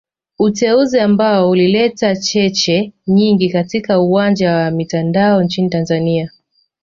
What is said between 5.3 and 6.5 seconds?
nchini Tanzania